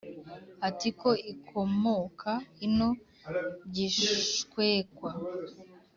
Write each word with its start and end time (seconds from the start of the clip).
ati 0.67 0.89
ko 0.99 1.09
ikomoka 1.33 2.31
ino 2.65 2.89
gishwekwa 3.75 5.11